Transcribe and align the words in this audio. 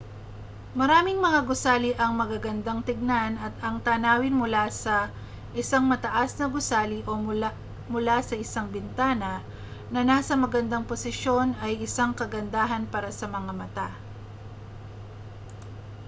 maraming 0.79 1.19
mga 1.25 1.41
gusali 1.49 1.91
ang 1.95 2.11
magagandang 2.21 2.79
tingnan 2.87 3.33
at 3.45 3.53
ang 3.67 3.75
tanawin 3.87 4.33
mula 4.41 4.63
sa 4.83 4.95
isang 5.61 5.85
mataas 5.91 6.31
na 6.41 6.45
gusali 6.55 6.99
o 7.05 7.11
mula 7.95 8.17
sa 8.27 8.33
isang 8.43 8.65
bintana 8.75 9.33
na 9.93 10.01
nasa 10.09 10.33
magandang 10.43 10.85
posisyon 10.91 11.47
ay 11.65 11.73
isang 11.87 12.11
kagandahan 12.19 12.83
para 12.93 13.09
sa 13.19 13.25
mga 13.35 13.51
mata 13.61 13.89